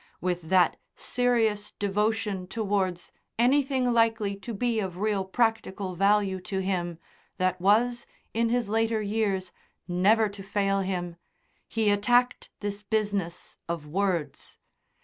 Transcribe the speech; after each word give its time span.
With 0.19 0.49
that 0.49 0.77
serious 0.95 1.73
devotion 1.77 2.47
towards 2.47 3.11
anything 3.37 3.93
likely 3.93 4.35
to 4.37 4.51
be 4.51 4.79
of 4.79 4.97
real 4.97 5.23
practical 5.23 5.93
value 5.93 6.39
to 6.41 6.57
him 6.57 6.97
that 7.37 7.61
was, 7.61 8.07
in 8.33 8.49
his 8.49 8.67
later 8.67 9.03
years, 9.03 9.51
never 9.87 10.27
to 10.27 10.41
fail 10.41 10.79
him, 10.79 11.17
he 11.67 11.91
attacked 11.91 12.49
this 12.61 12.81
business 12.81 13.57
of 13.69 13.85
"words." 13.85 14.57